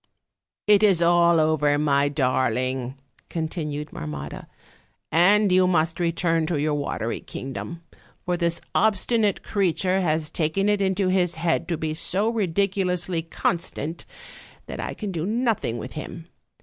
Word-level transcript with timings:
"It 0.65 0.81
is 0.81 0.99
all 1.03 1.39
over, 1.39 1.77
my 1.77 2.09
darling," 2.09 2.95
continued 3.29 3.91
Marmotta, 3.93 4.47
"and 5.11 5.51
you 5.51 5.67
must 5.67 5.99
return 5.99 6.47
to 6.47 6.59
your 6.59 6.73
watery 6.73 7.19
kingdom; 7.19 7.83
for 8.25 8.35
this 8.35 8.61
obstinate 8.73 9.43
creature 9.43 10.01
has 10.01 10.31
taken 10.31 10.69
it 10.69 10.81
into 10.81 11.09
his 11.09 11.35
head 11.35 11.67
to 11.67 11.77
be 11.77 11.93
so 11.93 12.29
ridiculously 12.29 13.21
constant 13.21 14.07
that 14.65 14.79
I 14.79 14.95
can 14.95 15.11
do 15.11 15.23
nothing 15.23 15.77
with 15.77 15.93
him. 15.93 16.25